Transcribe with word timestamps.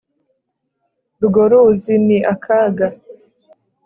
urwo 1.19 1.41
ruzi 1.51 1.93
ni 2.05 2.17
akaga 2.33 2.87